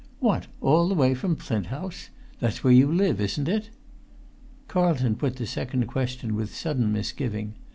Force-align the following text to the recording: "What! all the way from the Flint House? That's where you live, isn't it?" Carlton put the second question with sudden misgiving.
"What! 0.19 0.47
all 0.61 0.87
the 0.89 0.95
way 0.95 1.13
from 1.13 1.35
the 1.35 1.43
Flint 1.43 1.67
House? 1.67 2.09
That's 2.39 2.63
where 2.63 2.73
you 2.73 2.91
live, 2.91 3.21
isn't 3.21 3.47
it?" 3.47 3.69
Carlton 4.67 5.15
put 5.15 5.35
the 5.35 5.45
second 5.45 5.85
question 5.85 6.33
with 6.33 6.55
sudden 6.55 6.91
misgiving. 6.91 7.53